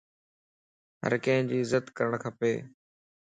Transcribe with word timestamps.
ھرڪي 1.03 1.35
جي 1.49 1.57
عزت 1.65 1.85
ڪرڻ 1.97 2.13
کپ 2.23 2.39